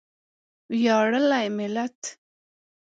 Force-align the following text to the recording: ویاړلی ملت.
ویاړلی 0.71 1.45
ملت. 1.57 1.99